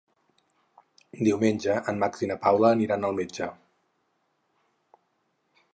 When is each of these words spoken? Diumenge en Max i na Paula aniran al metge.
Diumenge 1.27 1.75
en 1.93 2.01
Max 2.05 2.25
i 2.27 2.31
na 2.33 2.39
Paula 2.47 2.73
aniran 2.77 3.07
al 3.11 3.15
metge. 3.21 3.53